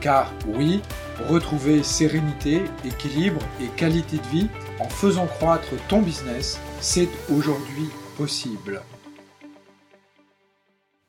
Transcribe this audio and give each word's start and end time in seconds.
Car 0.00 0.32
oui, 0.46 0.80
retrouver 1.28 1.82
sérénité, 1.82 2.62
équilibre 2.84 3.40
et 3.60 3.66
qualité 3.76 4.16
de 4.16 4.28
vie 4.28 4.48
en 4.78 4.88
faisant 4.88 5.26
croître 5.26 5.68
ton 5.88 6.00
business, 6.00 6.58
c'est 6.80 7.08
aujourd'hui 7.30 7.88
possible. 8.16 8.80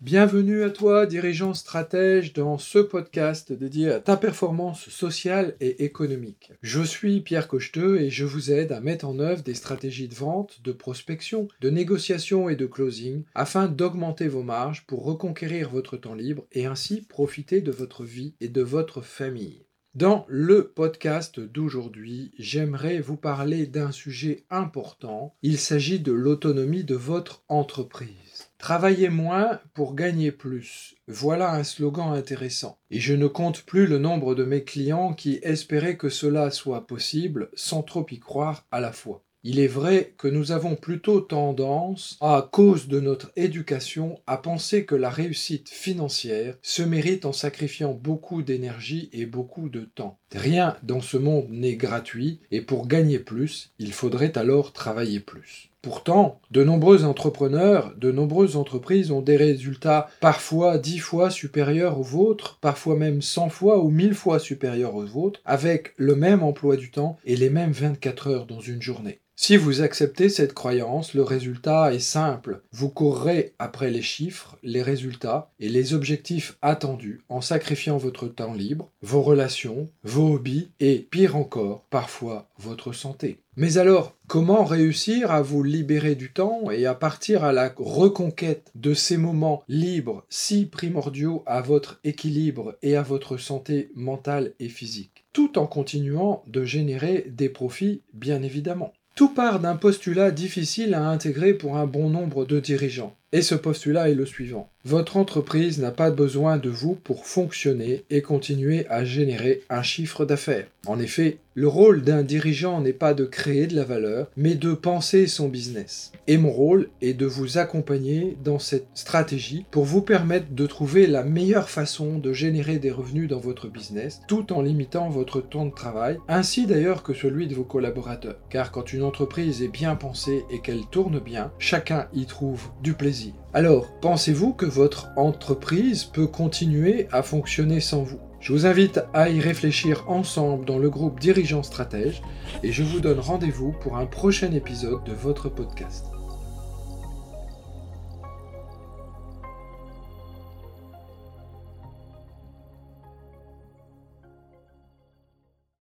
Bienvenue 0.01 0.63
à 0.63 0.71
toi, 0.71 1.05
dirigeant 1.05 1.53
stratège, 1.53 2.33
dans 2.33 2.57
ce 2.57 2.79
podcast 2.79 3.53
dédié 3.53 3.91
à 3.91 3.99
ta 3.99 4.17
performance 4.17 4.89
sociale 4.89 5.55
et 5.59 5.83
économique. 5.83 6.53
Je 6.63 6.81
suis 6.81 7.21
Pierre 7.21 7.47
Cocheteux 7.47 8.01
et 8.01 8.09
je 8.09 8.25
vous 8.25 8.51
aide 8.51 8.71
à 8.71 8.81
mettre 8.81 9.07
en 9.07 9.19
œuvre 9.19 9.43
des 9.43 9.53
stratégies 9.53 10.07
de 10.07 10.15
vente, 10.15 10.59
de 10.63 10.71
prospection, 10.71 11.49
de 11.61 11.69
négociation 11.69 12.49
et 12.49 12.55
de 12.55 12.65
closing 12.65 13.25
afin 13.35 13.67
d'augmenter 13.67 14.27
vos 14.27 14.41
marges 14.41 14.87
pour 14.87 15.05
reconquérir 15.05 15.69
votre 15.69 15.97
temps 15.97 16.15
libre 16.15 16.47
et 16.51 16.65
ainsi 16.65 17.01
profiter 17.01 17.61
de 17.61 17.71
votre 17.71 18.03
vie 18.03 18.33
et 18.41 18.49
de 18.49 18.63
votre 18.63 19.01
famille. 19.01 19.67
Dans 19.93 20.25
le 20.29 20.69
podcast 20.69 21.39
d'aujourd'hui, 21.39 22.31
j'aimerais 22.39 23.01
vous 23.01 23.17
parler 23.17 23.67
d'un 23.67 23.91
sujet 23.91 24.45
important. 24.49 25.35
Il 25.43 25.59
s'agit 25.59 25.99
de 25.99 26.13
l'autonomie 26.13 26.85
de 26.85 26.95
votre 26.95 27.43
entreprise. 27.49 28.30
Travaillez 28.61 29.09
moins 29.09 29.59
pour 29.73 29.95
gagner 29.95 30.31
plus. 30.31 30.93
Voilà 31.07 31.51
un 31.51 31.63
slogan 31.63 32.13
intéressant. 32.13 32.77
Et 32.91 32.99
je 32.99 33.15
ne 33.15 33.25
compte 33.25 33.63
plus 33.63 33.87
le 33.87 33.97
nombre 33.97 34.35
de 34.35 34.43
mes 34.43 34.63
clients 34.63 35.13
qui 35.13 35.39
espéraient 35.41 35.97
que 35.97 36.09
cela 36.09 36.51
soit 36.51 36.85
possible 36.85 37.49
sans 37.55 37.81
trop 37.81 38.05
y 38.11 38.19
croire 38.19 38.67
à 38.69 38.79
la 38.79 38.91
fois. 38.91 39.23
Il 39.43 39.59
est 39.59 39.65
vrai 39.65 40.13
que 40.19 40.27
nous 40.27 40.51
avons 40.51 40.75
plutôt 40.75 41.21
tendance, 41.21 42.19
à 42.21 42.47
cause 42.51 42.87
de 42.87 42.99
notre 42.99 43.31
éducation, 43.35 44.21
à 44.27 44.37
penser 44.37 44.85
que 44.85 44.93
la 44.93 45.09
réussite 45.09 45.67
financière 45.67 46.55
se 46.61 46.83
mérite 46.83 47.25
en 47.25 47.33
sacrifiant 47.33 47.93
beaucoup 47.93 48.43
d'énergie 48.43 49.09
et 49.11 49.25
beaucoup 49.25 49.69
de 49.69 49.85
temps. 49.85 50.20
Rien 50.33 50.77
dans 50.83 51.01
ce 51.01 51.17
monde 51.17 51.47
n'est 51.49 51.75
gratuit 51.75 52.39
et 52.51 52.61
pour 52.61 52.87
gagner 52.87 53.19
plus, 53.19 53.71
il 53.79 53.91
faudrait 53.91 54.37
alors 54.37 54.71
travailler 54.71 55.19
plus. 55.19 55.71
Pourtant, 55.81 56.39
de 56.51 56.63
nombreux 56.63 57.05
entrepreneurs, 57.05 57.93
de 57.97 58.11
nombreuses 58.11 58.55
entreprises 58.55 59.09
ont 59.09 59.21
des 59.21 59.35
résultats 59.35 60.09
parfois 60.19 60.77
dix 60.77 60.99
fois 60.99 61.31
supérieurs 61.31 61.99
aux 61.99 62.03
vôtres, 62.03 62.59
parfois 62.61 62.95
même 62.95 63.23
cent 63.23 63.49
fois 63.49 63.79
ou 63.79 63.89
mille 63.89 64.13
fois 64.13 64.37
supérieurs 64.37 64.93
aux 64.93 65.05
vôtres, 65.05 65.41
avec 65.43 65.93
le 65.97 66.15
même 66.15 66.43
emploi 66.43 66.77
du 66.77 66.91
temps 66.91 67.17
et 67.25 67.35
les 67.35 67.49
mêmes 67.49 67.71
24 67.71 68.27
heures 68.27 68.45
dans 68.45 68.59
une 68.59 68.81
journée. 68.81 69.21
Si 69.43 69.57
vous 69.57 69.81
acceptez 69.81 70.29
cette 70.29 70.53
croyance, 70.53 71.15
le 71.15 71.23
résultat 71.23 71.95
est 71.95 71.99
simple. 71.99 72.61
Vous 72.71 72.89
courrez 72.89 73.55
après 73.57 73.89
les 73.89 74.03
chiffres, 74.03 74.55
les 74.61 74.83
résultats 74.83 75.49
et 75.59 75.67
les 75.67 75.95
objectifs 75.95 76.59
attendus 76.61 77.21
en 77.27 77.41
sacrifiant 77.41 77.97
votre 77.97 78.27
temps 78.27 78.53
libre, 78.53 78.91
vos 79.01 79.23
relations, 79.23 79.89
vos 80.03 80.20
hobbies 80.21 80.69
et, 80.79 81.07
pire 81.09 81.35
encore, 81.35 81.85
parfois 81.89 82.47
votre 82.57 82.93
santé. 82.93 83.39
Mais 83.57 83.77
alors, 83.77 84.15
comment 84.27 84.63
réussir 84.63 85.31
à 85.31 85.41
vous 85.41 85.63
libérer 85.63 86.15
du 86.15 86.31
temps 86.31 86.71
et 86.71 86.85
à 86.85 86.95
partir 86.95 87.43
à 87.43 87.51
la 87.51 87.73
reconquête 87.77 88.71
de 88.75 88.93
ces 88.93 89.17
moments 89.17 89.63
libres 89.67 90.25
si 90.29 90.65
primordiaux 90.65 91.43
à 91.45 91.61
votre 91.61 91.99
équilibre 92.03 92.77
et 92.81 92.95
à 92.95 93.01
votre 93.01 93.37
santé 93.37 93.91
mentale 93.95 94.53
et 94.59 94.69
physique, 94.69 95.25
tout 95.33 95.57
en 95.57 95.67
continuant 95.67 96.43
de 96.47 96.63
générer 96.63 97.25
des 97.29 97.49
profits, 97.49 98.01
bien 98.13 98.41
évidemment 98.41 98.93
tout 99.15 99.29
part 99.29 99.59
d'un 99.59 99.75
postulat 99.75 100.31
difficile 100.31 100.93
à 100.93 101.07
intégrer 101.07 101.53
pour 101.53 101.77
un 101.77 101.85
bon 101.85 102.09
nombre 102.09 102.45
de 102.45 102.59
dirigeants. 102.59 103.15
Et 103.33 103.41
ce 103.41 103.55
postulat 103.55 104.09
est 104.09 104.15
le 104.15 104.25
suivant. 104.25 104.69
Votre 104.83 105.15
entreprise 105.15 105.79
n'a 105.79 105.91
pas 105.91 106.11
besoin 106.11 106.57
de 106.57 106.69
vous 106.69 106.95
pour 106.95 107.25
fonctionner 107.25 108.03
et 108.09 108.21
continuer 108.21 108.85
à 108.89 109.05
générer 109.05 109.61
un 109.69 109.83
chiffre 109.83 110.25
d'affaires. 110.25 110.65
En 110.87 110.99
effet, 110.99 111.37
le 111.53 111.67
rôle 111.67 112.01
d'un 112.01 112.23
dirigeant 112.23 112.81
n'est 112.81 112.91
pas 112.91 113.13
de 113.13 113.25
créer 113.25 113.67
de 113.67 113.75
la 113.75 113.83
valeur, 113.83 114.27
mais 114.35 114.55
de 114.55 114.73
penser 114.73 115.27
son 115.27 115.49
business. 115.49 116.11
Et 116.25 116.37
mon 116.37 116.49
rôle 116.49 116.89
est 117.01 117.13
de 117.13 117.27
vous 117.27 117.59
accompagner 117.59 118.35
dans 118.43 118.57
cette 118.57 118.87
stratégie 118.95 119.65
pour 119.69 119.85
vous 119.85 120.01
permettre 120.01 120.47
de 120.51 120.65
trouver 120.65 121.05
la 121.05 121.23
meilleure 121.23 121.69
façon 121.69 122.17
de 122.17 122.33
générer 122.33 122.79
des 122.79 122.89
revenus 122.89 123.29
dans 123.29 123.39
votre 123.39 123.67
business, 123.67 124.21
tout 124.27 124.51
en 124.51 124.63
limitant 124.63 125.09
votre 125.09 125.41
temps 125.41 125.67
de 125.67 125.75
travail, 125.75 126.17
ainsi 126.27 126.65
d'ailleurs 126.65 127.03
que 127.03 127.13
celui 127.13 127.47
de 127.47 127.55
vos 127.55 127.65
collaborateurs. 127.65 128.39
Car 128.49 128.71
quand 128.71 128.93
une 128.93 129.03
entreprise 129.03 129.61
est 129.61 129.67
bien 129.67 129.95
pensée 129.95 130.43
et 130.49 130.59
qu'elle 130.59 130.87
tourne 130.89 131.19
bien, 131.19 131.51
chacun 131.59 132.07
y 132.13 132.25
trouve 132.25 132.69
du 132.81 132.93
plaisir 132.93 133.20
alors, 133.53 133.91
pensez-vous 133.99 134.53
que 134.53 134.65
votre 134.65 135.09
entreprise 135.17 136.05
peut 136.05 136.27
continuer 136.27 137.09
à 137.11 137.21
fonctionner 137.21 137.81
sans 137.81 138.01
vous? 138.01 138.19
Je 138.39 138.53
vous 138.53 138.65
invite 138.65 139.01
à 139.13 139.29
y 139.29 139.41
réfléchir 139.41 140.05
ensemble 140.07 140.63
dans 140.63 140.79
le 140.79 140.89
groupe 140.89 141.19
Dirigeants 141.19 141.61
Stratège 141.61 142.21
et 142.63 142.71
je 142.71 142.81
vous 142.81 143.01
donne 143.01 143.19
rendez-vous 143.19 143.73
pour 143.81 143.97
un 143.97 144.05
prochain 144.05 144.51
épisode 144.53 145.03
de 145.03 145.11
votre 145.11 145.49
podcast. 145.49 146.05